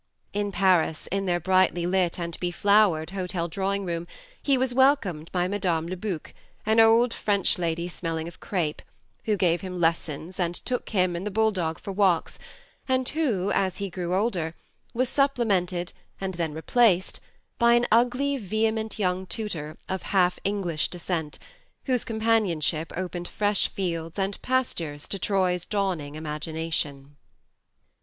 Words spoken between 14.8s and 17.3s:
was supplemented, and then replaced,